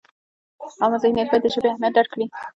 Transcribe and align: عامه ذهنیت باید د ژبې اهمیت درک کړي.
عامه 0.81 0.97
ذهنیت 1.03 1.27
باید 1.29 1.43
د 1.45 1.47
ژبې 1.53 1.67
اهمیت 1.71 1.93
درک 1.95 2.09
کړي. 2.13 2.25